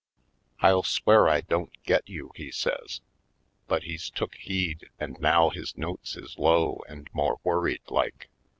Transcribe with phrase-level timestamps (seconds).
[0.61, 3.01] "I'll swear I don't get you," he says.
[3.67, 8.27] But he's took heed and now his notes is low and more worried like.